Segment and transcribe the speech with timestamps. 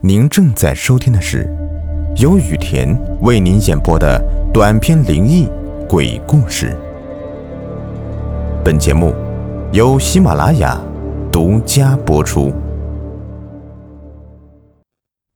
[0.00, 1.44] 您正在收听的是
[2.18, 4.22] 由雨田为您演播的
[4.54, 5.48] 短篇灵异
[5.88, 6.76] 鬼故事。
[8.64, 9.12] 本节目
[9.72, 10.80] 由喜马拉雅
[11.32, 12.54] 独家播出。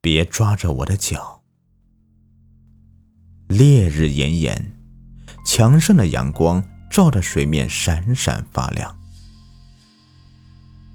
[0.01, 1.43] 别抓着我的脚。
[3.49, 4.75] 烈日炎炎，
[5.45, 8.97] 强盛的阳光照着水面闪闪发亮。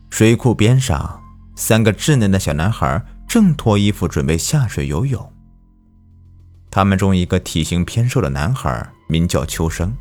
[0.10, 1.22] 水库边上，
[1.58, 5.34] 三个稚嫩的小男孩正脱衣服准备下水游泳。
[6.72, 9.94] 他们中一个体型偏瘦的男孩名叫秋生，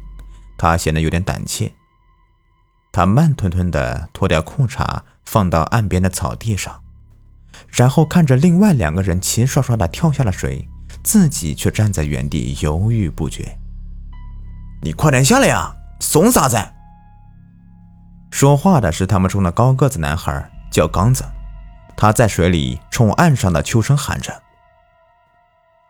[0.57, 1.73] 他显得有点胆怯。
[2.93, 6.83] 他慢吞吞地脱掉裤衩，放到岸边的草地上，
[7.69, 10.69] 然后看着另外两个人齐刷刷地跳下了水，
[11.03, 13.59] 自己却站在原地犹豫不决。
[14.83, 16.57] 你快点下来呀，怂啥子？
[18.31, 21.25] 说话的是他们中的高个子男孩，叫刚子。
[21.97, 24.43] 他在水里冲岸上的秋生喊着。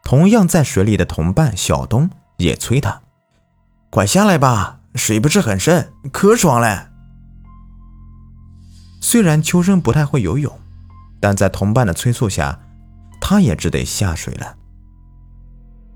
[0.02, 3.02] 同样在水里的同伴小东也催他
[3.90, 6.90] ：“快下来吧，水不是很深，可爽了。”
[9.02, 10.60] 虽然秋生不太会游泳，
[11.20, 12.60] 但在同伴的催促下，
[13.20, 14.54] 他也只得下水了。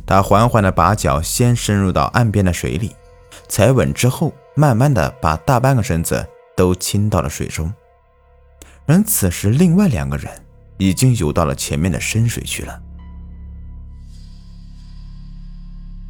[0.07, 2.97] 他缓缓地把脚先深入到岸边的水里，
[3.49, 7.73] 踩稳之后，慢慢地把大半个身子都浸到了水中。
[8.91, 10.29] 而此时，另外两个人
[10.77, 12.83] 已经游到了前面的深水区了。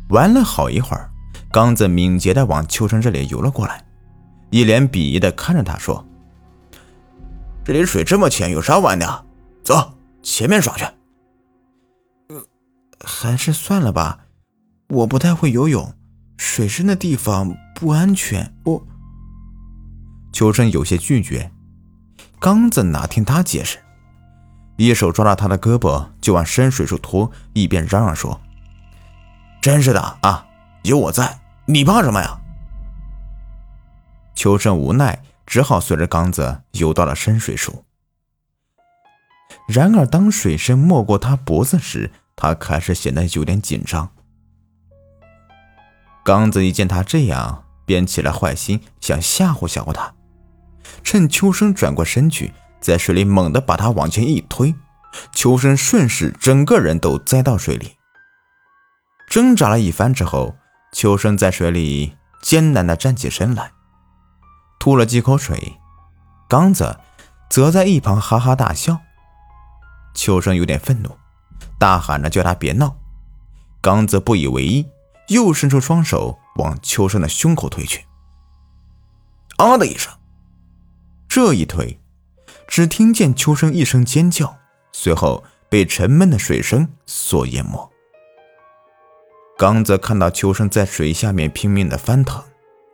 [0.09, 1.11] 玩了好一会儿，
[1.53, 3.84] 刚子敏捷地往秋生这里游了过来，
[4.48, 6.03] 一脸鄙夷地看着他说
[7.62, 9.27] ：“这里水这么浅，有啥玩的？
[9.62, 9.92] 走，
[10.23, 10.84] 前面耍去。
[12.33, 12.42] ”“呃，
[13.05, 14.20] 还是算了吧，
[14.89, 15.92] 我不太会游泳，
[16.39, 18.83] 水深的地方不安全。”我，
[20.33, 21.53] 秋生有些拒绝。
[22.41, 23.78] 刚子哪听他解释，
[24.77, 28.41] 一手抓着他的胳膊就往深水处拖，一边嚷嚷说
[29.60, 30.46] ：“真是的啊，
[30.84, 32.41] 有我在，你怕什么呀？”
[34.34, 37.84] 秋生无奈，只好随着刚子游到了深水处。
[39.68, 44.08] 然而，当水深没过他脖子时，他开始显得有点紧张。
[46.24, 50.14] 刚子一见他这样，便起了坏心，想吓唬吓唬他。
[51.02, 54.74] 趁秋生转过身去，在水里猛地把他往前一推，
[55.33, 57.96] 秋生顺势整个人都栽到水里。
[59.28, 60.56] 挣扎了一番之后，
[60.92, 63.73] 秋生在水里艰难地站起身来，
[64.78, 65.77] 吐了几口水。
[66.48, 66.98] 刚子
[67.48, 68.98] 则在一旁哈哈大笑。
[70.14, 71.17] 秋生有点愤怒，
[71.78, 72.96] 大喊着叫他别闹。
[73.80, 74.89] 刚子不以为意，
[75.28, 78.05] 又伸出双手往秋生的胸口推去。
[79.57, 80.12] 啊的一声。
[81.30, 81.96] 这一推，
[82.67, 84.58] 只听见秋生一声尖叫，
[84.91, 87.89] 随后被沉闷的水声所淹没。
[89.57, 92.42] 刚子看到秋生在水下面拼命的翻腾，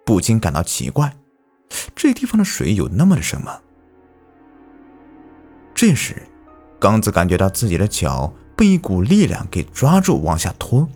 [0.04, 1.16] 不禁感到奇怪：
[1.94, 3.58] 这地方的水有那么的深吗？
[5.74, 6.28] 这时，
[6.78, 10.86] 刚子感觉到自己的脚被一股力量给抓住，往下拖。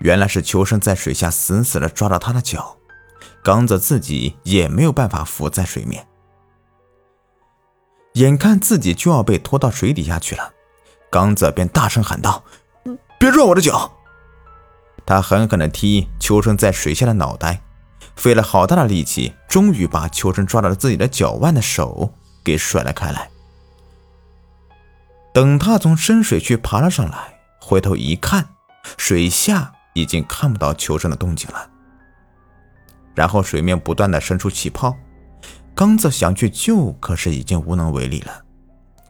[0.00, 2.77] 原来是秋生在水下死死的抓着他的脚。
[3.48, 6.06] 刚子自己也没有办法浮在水面，
[8.12, 10.52] 眼看自己就要被拖到水底下去了，
[11.08, 12.44] 刚子便大声喊道
[13.18, 13.90] ：“别拽我的脚！”
[15.06, 17.62] 他狠狠地踢秋生在水下的脑袋，
[18.16, 22.12] 费了好大的力气，终于把秋生抓到了自己的脚腕的手
[22.44, 23.30] 给甩了开来。
[25.32, 28.50] 等他从深水区爬了上来，回头一看，
[28.98, 31.70] 水下已经看不到秋生的动静了。
[33.18, 34.96] 然后水面不断的生出气泡，
[35.74, 38.44] 刚子想去救，可是已经无能为力了，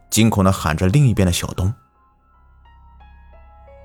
[0.08, 1.70] 惊恐的喊着另一边的小东。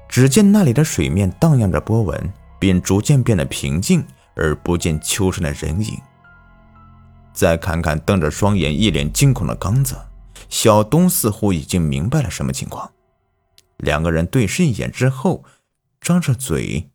[0.07, 4.01] 只见那里的水面荡漾着波纹，并逐渐变得平静，
[4.33, 5.99] 而不见秋生的人影。
[7.33, 9.97] 再看看瞪着双眼、一脸惊恐的刚子，
[10.47, 12.89] 小东似乎已经明白了什么情况。
[13.75, 15.43] 两个人对视一眼之后，
[15.99, 16.89] 张着嘴，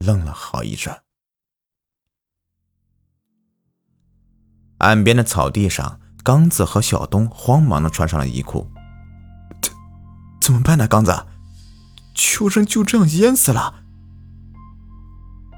[0.00, 0.94] 愣了好一阵。
[4.78, 8.70] 岸边的草地上，刚子和小东慌忙的穿上了衣裤。
[9.62, 9.72] 怎
[10.40, 10.86] 怎么办呢？
[10.86, 11.26] 刚子，
[12.14, 13.82] 秋生就这样淹死了。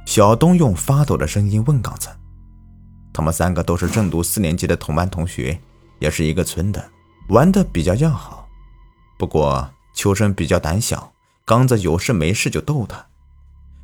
[0.04, 2.08] 小东用发抖的声音问刚子
[3.12, 5.60] ：“他们三个都是正读四年级的同班同学，
[5.98, 6.90] 也是一个村的，
[7.30, 8.46] 玩的比较要好。
[9.18, 11.12] 不过秋生比较胆小，
[11.44, 13.06] 刚子有事没事就逗他，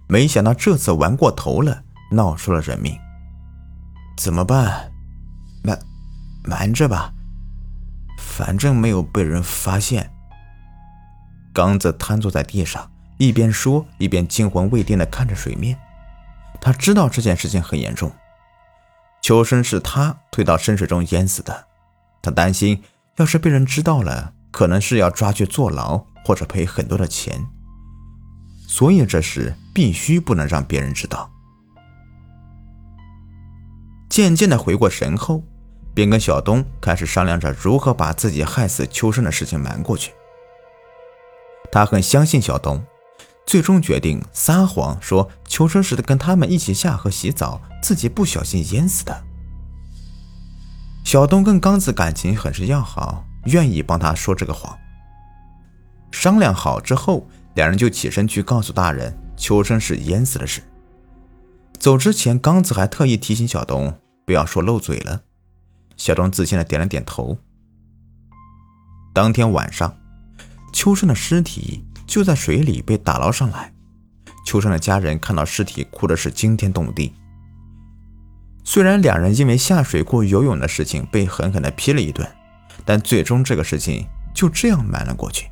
[0.06, 1.82] 没想到这次玩过头了，
[2.12, 2.96] 闹出了人命。
[4.17, 4.91] 怎么办？”
[6.44, 7.12] 瞒着吧，
[8.18, 10.10] 反正没有被人发现。
[11.52, 15.78] 刚子瘫坐在地上，一边说一边惊魂未定地看着水面。
[16.60, 18.12] 他知道这件事情很严重，
[19.20, 21.66] 秋生是他推到深水中淹死的。
[22.22, 22.82] 他担心，
[23.16, 27.46] 要是被人知道了，可能是要抓去坐牢或者赔很多的钱。
[28.66, 31.30] 所以这事必须不能让别人知道。
[34.08, 35.42] 渐渐的回过神后，
[35.94, 40.12] 便跟小东开始商量着如何把自己害死秋生的事情瞒过去。
[41.70, 42.82] 他很相信小东，
[43.46, 49.24] 最终决定撒谎说秋生是跟他们一起下河洗澡，自己不小心淹死的。
[51.04, 54.78] 小东跟刚子感情很是要好，愿意帮他说这个谎。
[56.10, 60.62] 商量好之后，两人就起身去告诉大人秋生是淹死的事。
[61.78, 65.22] 走之前，刚子还特意提醒小东不要说漏嘴了。
[65.96, 67.38] 小东自信的点了点头。
[69.12, 69.96] 当天晚上。
[70.74, 73.74] 秋生的尸体就在水里被打捞上来，
[74.46, 77.12] 秋生的家人看到尸体，哭的是惊天动地。
[78.64, 82.26] 虽然两人因为下水过游泳的事情被狠狠的批了一顿，
[82.86, 85.50] 但最终这个事情就这样瞒了过去。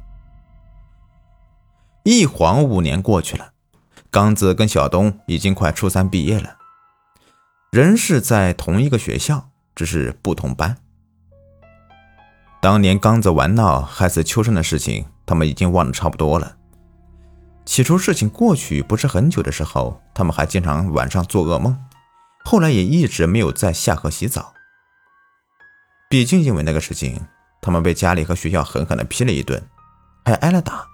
[2.02, 3.52] 一晃五年过去了，
[4.10, 6.56] 刚子跟小东已经快初三毕业了，
[7.70, 10.76] 仍是在同一个学校，只是不同班。
[12.60, 16.56] 当年刚子玩闹害死秋生的事情，他们已经忘得差不多了。
[17.64, 21.78] 起初事情过去不是很久的时候，他们还经常晚上做噩梦，
[22.44, 24.52] 后来也一直没有再下河洗澡。
[26.08, 27.26] 毕竟因为那个事情，
[27.62, 29.62] 他们被家里和学校狠狠地批了一顿，
[30.24, 30.84] 还挨了打，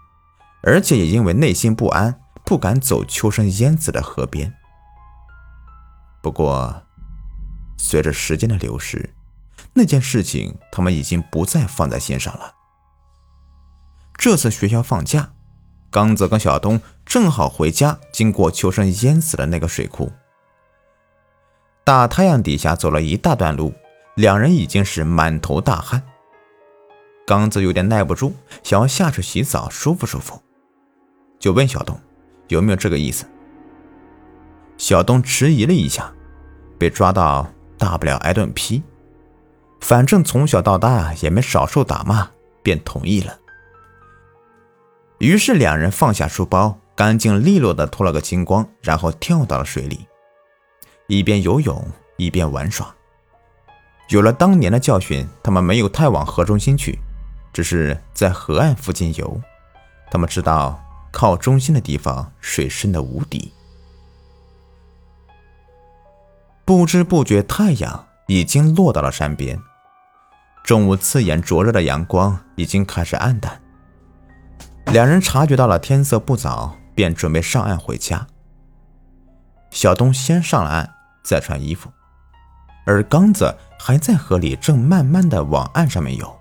[0.63, 4.55] 而且也因为内心不安，不敢走秋生淹死的河边。
[6.23, 6.83] 不过，
[7.77, 9.11] 随着时间的流逝，
[9.73, 12.55] 那件事情，他们已经不再放在心上了。
[14.17, 15.33] 这次学校放假，
[15.91, 20.11] 刚子跟小东正好回家，经过秋生淹死的那个水库。
[21.85, 23.73] 大太阳底下走了一大段路，
[24.17, 26.03] 两人已经是满头大汗。
[27.27, 28.33] 刚子有点耐不住，
[28.63, 30.43] 想要下去洗澡舒服舒服，
[31.39, 32.01] 就问小东
[32.49, 33.27] 有没有这个意思。
[34.77, 36.13] 小东迟疑了一下，
[36.79, 38.83] 被抓到，大不了挨顿批。
[39.81, 42.29] 反正从小到大也没少受打骂，
[42.63, 43.39] 便同意了。
[45.19, 50.07] 于是两人放下书包，干净利落的脱了个精光，然后跳到了水里，
[51.07, 51.87] 一边游泳
[52.17, 52.93] 一边玩耍。
[54.09, 56.99] 有了当年的教训，他们没有太往河中心去，
[57.53, 59.41] 只是在河岸附近游。
[60.11, 60.81] 他们知道
[61.11, 63.53] 靠中心的地方水深的无底。
[66.67, 68.07] 不知不觉，太阳。
[68.29, 69.57] 已经落到了山边，
[70.65, 73.63] 中午刺眼灼热的阳光已经开始暗淡。
[74.87, 78.27] 两人察觉到了天色不早，便准备上岸回家。
[79.71, 80.93] 小东先上了岸，
[81.23, 81.89] 再穿衣服，
[82.85, 86.37] 而刚子还在河里，正慢慢的往岸上面游。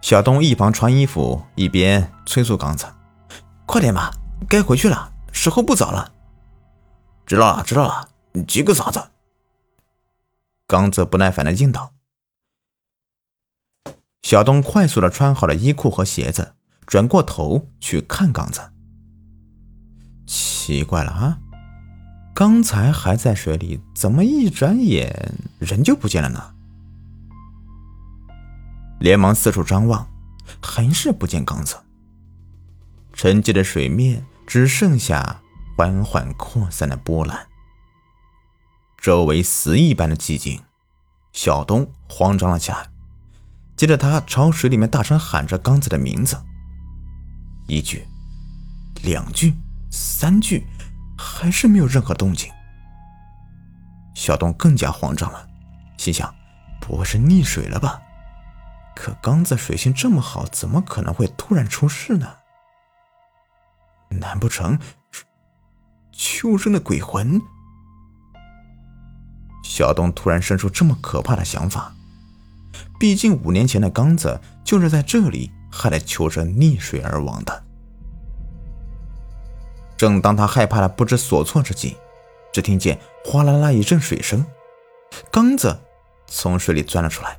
[0.00, 2.84] 小东一旁穿衣服，一边催促刚子
[3.64, 4.10] ：“快点吧，
[4.48, 6.10] 该回去了，时候不早了。
[7.26, 9.10] ”“知道了，知道了，你急个啥子？”
[10.66, 11.94] 刚子不耐烦的应道
[14.22, 16.54] ：“小东快速的穿好了衣裤和鞋子，
[16.86, 18.72] 转过头去看刚子。
[20.26, 21.40] 奇怪了啊，
[22.32, 26.54] 刚才还在水里，怎么一转眼人就不见了呢？”
[29.00, 30.08] 连忙四处张望，
[30.62, 31.76] 还是不见刚子。
[33.12, 35.42] 沉寂的水面只剩下
[35.76, 37.48] 缓缓扩散的波澜。
[39.00, 40.60] 周围死一般的寂静，
[41.32, 42.86] 小东慌张了起来。
[43.74, 46.36] 接着，他朝水里面大声喊着刚子的名字。
[47.66, 48.06] 一句，
[49.02, 49.54] 两句，
[49.90, 50.66] 三句，
[51.16, 52.52] 还是没有任何动静。
[54.14, 55.48] 小东更加慌张了，
[55.96, 56.34] 心想：
[56.78, 58.02] 不会是溺水了吧？
[58.94, 62.28] 可刚子水性这么好，怎么可能会突然出事呢？
[64.10, 64.78] 难不成
[66.12, 67.40] 秋生的鬼魂？
[69.70, 71.94] 小东突然生出这么可怕的想法，
[72.98, 77.62] 毕竟五年前的刚子就是在这里害得秋生溺水而亡的。
[79.96, 81.96] 正当他害怕的不知所措之际，
[82.52, 84.44] 只听见哗啦啦一阵水声，
[85.30, 85.78] 刚子
[86.26, 87.38] 从水里钻了出来。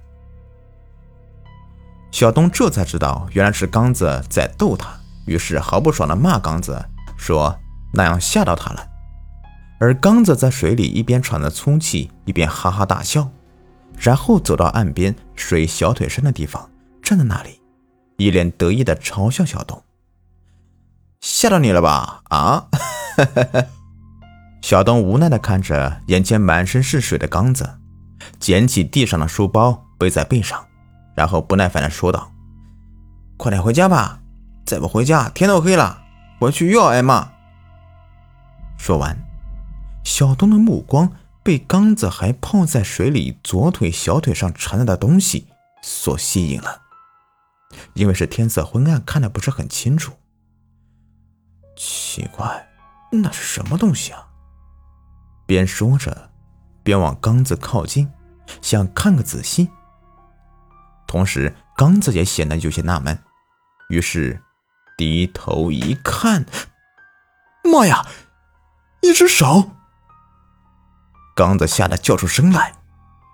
[2.12, 4.90] 小东这才知道原来是刚子在逗他，
[5.26, 6.82] 于是毫不爽的骂刚子，
[7.18, 7.54] 说
[7.92, 8.88] 那样吓到他了。
[9.82, 13.28] 而刚子在水里一边喘着粗气，一边哈哈大笑，
[13.98, 16.70] 然后走到岸边水小腿深的地方，
[17.02, 17.60] 站在那里，
[18.18, 19.82] 一脸得意的嘲笑小东
[21.20, 22.22] ：“吓到你了吧？
[22.26, 22.68] 啊！”
[24.62, 27.68] 小东无奈的看着眼前满身是水的刚子，
[28.38, 30.64] 捡起地上的书包背在背上，
[31.16, 32.32] 然后不耐烦的说道
[33.36, 34.22] ：“快点回家吧，
[34.64, 36.04] 再不回家天都黑了，
[36.40, 37.28] 回去又要挨骂。”
[38.78, 39.18] 说完，
[40.04, 45.48] 小东的目光被刚子还泡在水里左腿、小腿上缠着的东西
[45.82, 46.82] 所吸引了。
[47.94, 50.14] 因为是天色昏暗，看的不是很清楚。
[51.76, 52.70] 奇怪，
[53.12, 54.28] 那是什么东西啊？
[55.46, 56.32] 边说着，
[56.84, 58.12] 边往缸子靠近，
[58.62, 59.70] 想看个仔细。
[61.08, 63.18] 同时，缸子也显得有些纳闷，
[63.90, 64.42] 于是
[64.98, 66.46] 低头一看，
[67.64, 68.06] 妈呀，
[69.02, 69.72] 一只手！
[71.36, 72.74] 刚子吓得叫出声来。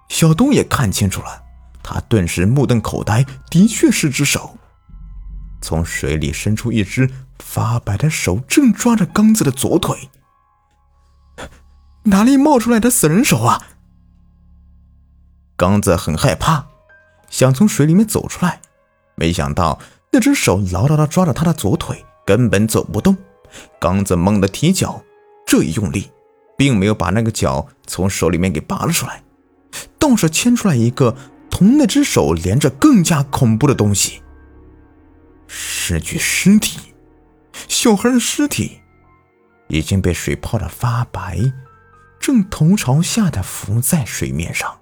[0.10, 1.44] 小东也看清楚了，
[1.84, 4.58] 他顿时目瞪口呆，的确是只手。
[5.62, 10.10] 从水里伸出一只发白的手，正抓着刚子的左腿。
[12.04, 13.62] 哪里冒出来的死人手啊！
[15.58, 16.68] 刚子很害怕，
[17.30, 18.62] 想从水里面走出来，
[19.16, 19.80] 没想到
[20.12, 23.18] 那只手牢牢的抓着他的左腿，根本走不动。
[23.80, 25.04] 刚子猛地踢脚，
[25.46, 26.12] 这一用力，
[26.58, 29.24] 并没有把那个脚从手里面给拔了出来，
[29.98, 31.16] 倒是牵出来一个
[31.50, 34.22] 同那只手连着更加恐怖的东西，
[35.48, 36.94] 是具尸体。
[37.68, 38.82] 小孩的尸体
[39.68, 41.54] 已经被水泡的发白。
[42.20, 44.80] 正头朝下的浮在水面上，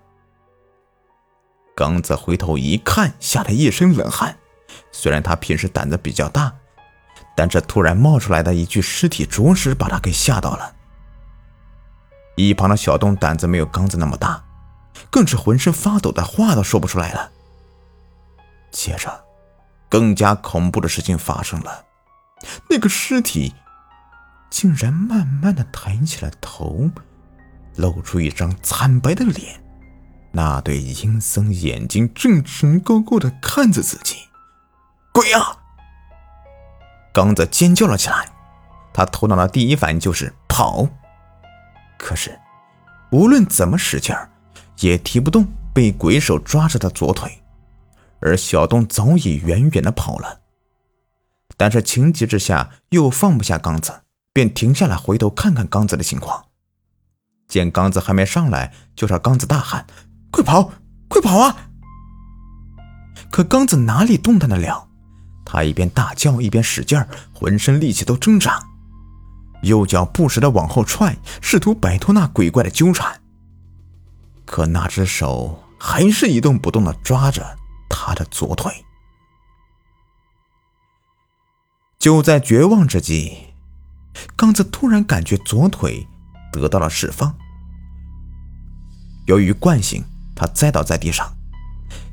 [1.75, 4.37] 刚子回头一看，吓得一身冷汗。
[4.91, 6.51] 虽然他平时胆子比较大，
[7.35, 10.74] 但这突然冒出来的一具尸体，着实把他给吓到了。
[12.35, 14.43] 一旁的小东胆子没有刚子那么大，
[15.09, 17.31] 更是浑身发抖的话都说不出来了。
[18.71, 19.23] 接着，
[19.89, 21.85] 更加恐怖的事情发生了，
[22.69, 23.53] 那个尸体
[24.49, 26.89] 竟然慢慢的抬起了头。
[27.77, 29.61] 露出一张惨白的脸，
[30.31, 34.15] 那对阴森眼睛正直勾勾的看着自己。
[35.11, 35.57] 鬼啊！
[37.13, 38.29] 刚子尖叫了起来，
[38.93, 40.87] 他头脑的第一反应就是跑，
[41.97, 42.37] 可是
[43.11, 44.29] 无论怎么使劲儿，
[44.79, 47.41] 也提不动被鬼手抓着的左腿，
[48.19, 50.41] 而小东早已远远的跑了。
[51.57, 54.01] 但是情急之下又放不下刚子，
[54.33, 56.45] 便停下来回头看看刚子的情况。
[57.47, 59.85] 见刚子还没上来，就朝刚子大喊
[60.31, 60.71] ：“快跑，
[61.07, 61.69] 快跑啊！”
[63.31, 64.89] 可刚子哪里动弹得了？
[65.45, 68.61] 他一边大叫，一边使劲儿，浑身力气都挣扎，
[69.65, 73.21] 右脚不时的往后踹，试图摆脱那鬼怪的纠缠。
[74.45, 77.57] 可那只手还是一动不动的抓着
[77.89, 78.71] 他的左腿。
[81.99, 83.53] 就在绝望之际，
[84.35, 86.07] 刚子突然感觉左腿……
[86.51, 87.35] 得到了释放。
[89.27, 91.35] 由于惯性，他栽倒在地上，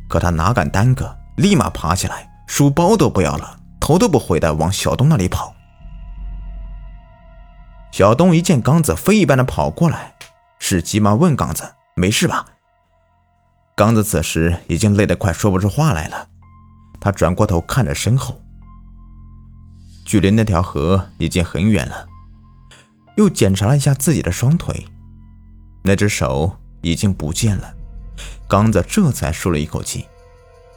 [0.09, 5.55] 可他哪敢耽搁，立马爬起来，书包都不要了，头都不回的往小东那里跑。
[7.93, 10.15] 小东一见刚子飞一般的跑过来，
[10.59, 12.47] 是急忙问刚子：“没事吧？”
[13.77, 16.27] 刚子此时已经累得快说不出话来了，
[16.99, 18.41] 他转过头看着身后，
[20.07, 22.09] 距离那条河已经很远了。
[23.17, 24.87] 又检查了一下自己的双腿，
[25.83, 27.75] 那只手已经不见了。
[28.49, 30.07] 刚子这才舒了一口气，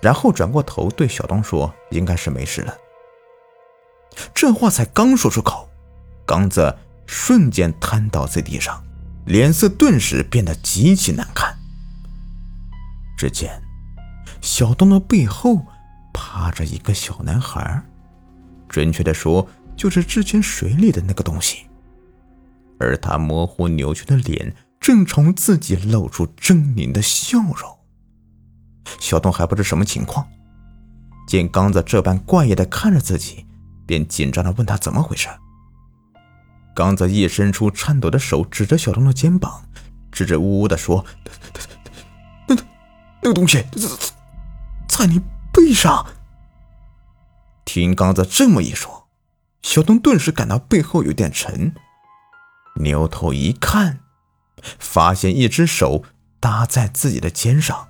[0.01, 2.75] 然后转过头对小东说：“应该是没事了。”
[4.35, 5.69] 这话才刚说出口，
[6.25, 8.83] 刚子瞬间瘫倒在地上，
[9.25, 11.55] 脸色顿时变得极其难看。
[13.17, 13.61] 只见
[14.41, 15.65] 小东的背后
[16.13, 17.81] 趴着一个小男孩，
[18.67, 21.65] 准确的说，就是之前水里的那个东西。
[22.77, 27.77] 而他模糊扭曲的脸正冲自己露出狰狞的笑容。
[28.99, 30.27] 小东还不知什么情况，
[31.25, 33.45] 见刚子这般怪异的看着自己，
[33.85, 35.29] 便紧张的问他怎么回事。
[36.75, 39.63] 刚子一伸出颤抖的手，指着小东的肩膀，
[40.11, 41.05] 支支吾吾的说
[42.47, 42.61] ：“那、那、
[43.21, 43.65] 那个东西
[44.87, 45.21] 在你
[45.53, 46.05] 背上。”
[47.63, 49.07] 听刚子这么一说，
[49.61, 51.73] 小东顿时感到背后有点沉。
[52.81, 53.99] 扭头一看，
[54.77, 56.03] 发现一只手
[56.41, 57.87] 搭在自己的肩上，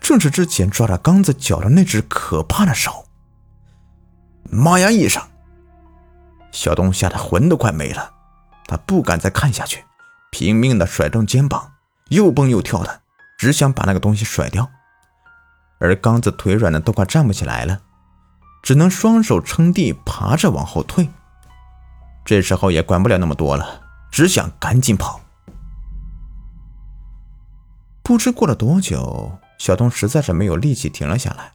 [0.00, 3.06] 正是之前抓着刚子脚的那只可怕的手。
[4.50, 4.90] 妈呀！
[4.90, 5.22] 一声，
[6.52, 8.12] 小东吓得魂都快没了，
[8.68, 9.84] 他不敢再看下去，
[10.30, 11.72] 拼命的甩动肩膀，
[12.10, 13.00] 又蹦又跳的，
[13.38, 14.70] 只想把那个东西甩掉。
[15.80, 17.80] 而刚子腿软的都快站不起来了，
[18.62, 21.08] 只能双手撑地，爬着往后退。
[22.24, 25.20] 这时候也管不了那么多了，只想赶紧跑。
[28.02, 31.52] 不知过了多久，小东实在是没有力气停了下来，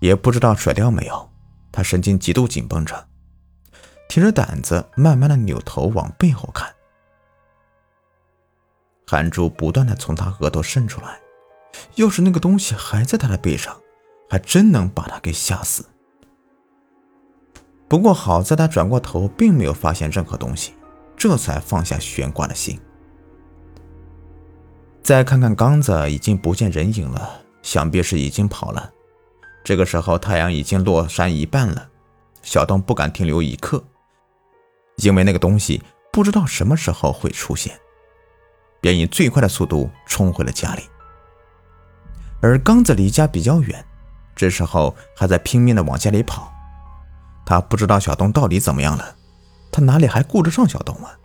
[0.00, 1.30] 也不知道甩掉没有，
[1.70, 3.06] 他神经极度紧绷着，
[4.10, 6.68] 提着胆子，慢慢的扭头往背后看。
[9.06, 11.20] 汗珠不断的从他额头渗出来，
[11.94, 13.80] 要是那个东西还在他的背上，
[14.28, 15.86] 还真能把他给吓死。
[17.86, 20.74] 不过好在他转过头，并没有发现任何东西，
[21.16, 22.80] 这才放下悬挂的心。
[25.04, 28.92] 再看看刚子，已经不见人影了，想必是已经跑了。
[29.62, 31.88] 这个时候太阳已经落山一半了，
[32.42, 33.84] 小东不敢停留一刻，
[35.02, 37.78] 因为那个东西不知道什么时候会出现。
[38.80, 40.82] 便以最快的速度冲回了家里，
[42.40, 43.84] 而刚子离家比较远，
[44.34, 46.50] 这时候还在拼命的往家里跑。
[47.44, 49.16] 他不知道小东到底怎么样了，
[49.70, 51.18] 他哪里还顾得上小东啊？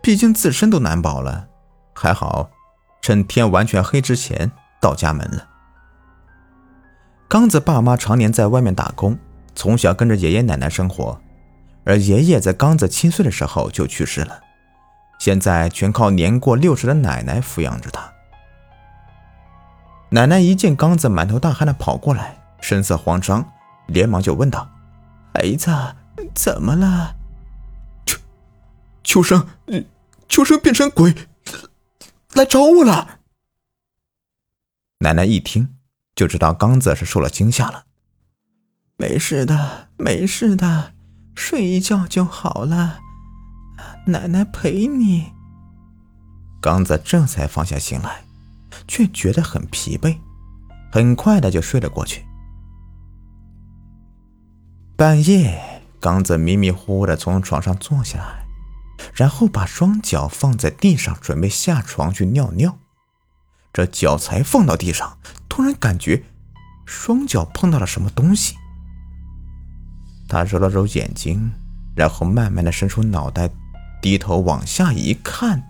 [0.00, 1.48] 毕竟自身都难保了。
[1.94, 2.50] 还好，
[3.02, 5.48] 趁天完全黑之前到家门了。
[7.28, 9.18] 刚子爸妈常年在外面打工，
[9.56, 11.20] 从小跟着爷爷奶奶生活，
[11.84, 14.42] 而爷爷在刚子七岁的时候就去世了。
[15.18, 18.12] 现在全靠年过六十的奶奶抚养着他。”
[20.12, 23.52] 奶奶一见刚子满头大汗的跑过来，神色慌张，
[23.86, 24.68] 连忙就问道
[25.34, 25.70] ：“孩子，
[26.34, 27.16] 怎么了
[28.06, 28.18] ？”“秋
[29.04, 29.46] 秋生，
[30.28, 31.14] 秋生变成鬼
[32.32, 33.20] 来找我了。”
[34.98, 35.76] 奶奶一听
[36.14, 37.84] 就知道刚子是受了惊吓了。
[38.98, 40.92] “没事的，没事的，
[41.34, 43.00] 睡一觉就好了。”
[44.06, 45.32] 奶奶陪你。
[46.60, 48.24] 刚子这才放下心来，
[48.86, 50.18] 却觉得很疲惫，
[50.92, 52.24] 很快的就睡了过去。
[54.96, 58.44] 半夜，刚子迷迷糊糊的从床上坐下来，
[59.14, 62.78] 然后把双脚放在地上，准备下床去尿尿。
[63.72, 66.24] 这脚才放到地上，突然感觉
[66.84, 68.56] 双脚碰到了什么东西。
[70.30, 71.52] 他揉了揉眼睛，
[71.96, 73.50] 然后慢慢的伸出脑袋。
[74.00, 75.62] 低头往下一看，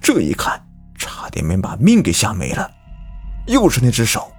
[0.00, 0.66] 这一看
[0.96, 2.68] 差点没把命给吓没了。
[3.46, 4.32] 又是那只手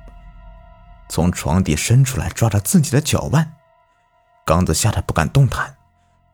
[1.07, 3.53] 从床底伸出来，抓着自己的脚腕。
[4.45, 5.75] 刚子吓得不敢动弹，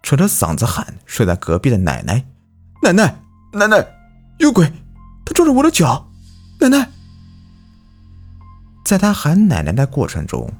[0.01, 2.25] 扯着嗓子喊睡在隔壁的奶奶
[2.81, 3.15] ：“奶奶，
[3.53, 3.85] 奶奶，
[4.39, 4.71] 有鬼！
[5.25, 6.07] 他抓着我的脚！
[6.59, 6.89] 奶奶！”
[8.83, 10.51] 在他喊奶奶的过程中，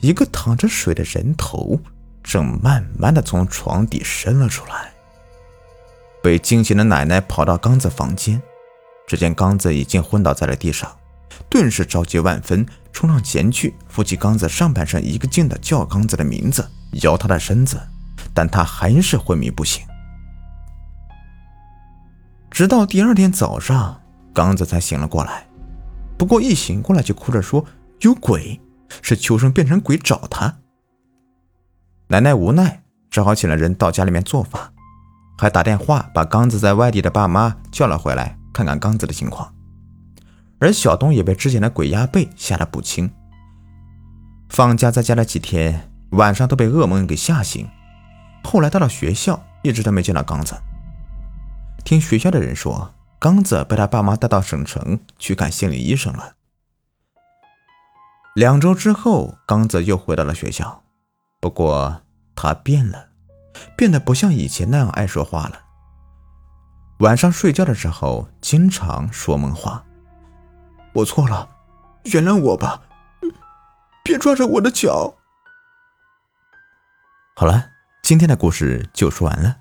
[0.00, 1.78] 一个淌着水的人头
[2.26, 4.92] 正慢慢的从床底伸了出来。
[6.20, 8.42] 被惊醒的奶奶跑到刚子房间，
[9.06, 10.90] 只见刚子已经昏倒在了地上，
[11.48, 16.68] 顿时着急万分，冲上前去扶起刚子上半身，一个劲的叫刚子的名字，
[17.02, 17.80] 摇他的身子，
[18.34, 19.86] 但他还是昏迷不醒。
[22.50, 24.00] 直到第二天早上，
[24.34, 25.46] 刚子才醒了过来，
[26.18, 27.64] 不过一醒过来就哭着说
[28.00, 28.60] 有鬼，
[29.00, 30.52] 是秋生变成鬼找他。
[32.08, 34.72] 奶奶无奈，只好请了人到家里面做法。
[35.38, 39.52] 还打电话把刚子在外地的爸妈叫了回来，看看刚子的情况。
[40.58, 43.10] 而小东也被之前的鬼压背吓得不轻。
[44.48, 47.68] 放假在家了几天，晚上都被噩梦给吓醒。
[48.44, 50.54] 后来到了学校，一直都没见到刚子。
[51.84, 56.34] 听学校的人说，刚子被他爸妈带到省城去看心理医生了。
[58.34, 60.84] 两周之后，刚子又回到了学校，
[61.40, 62.02] 不过
[62.34, 63.08] 他变了。
[63.74, 65.62] 变得不像以前那样爱说话了。
[66.98, 69.82] 晚上睡觉的时候，经常说梦话。
[70.92, 71.48] 我错了，
[72.04, 72.82] 原谅我吧，
[74.04, 75.14] 别抓着我的脚。
[77.34, 77.70] 好了，
[78.02, 79.56] 今天的故事就说完了。